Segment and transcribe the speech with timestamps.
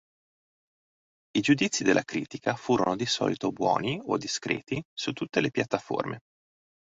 [1.37, 6.21] I giudizi della critica furono di solito buoni o discreti su tutte le piattaforme.